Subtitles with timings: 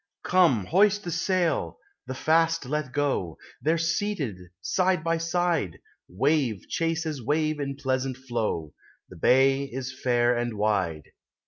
[0.23, 3.37] Come, hoist the sail, the fast let go!
[3.61, 5.77] They're seated side by side;
[6.09, 8.73] Wave chases wave in pleasant flow;
[9.09, 11.03] The bay is fair and wide.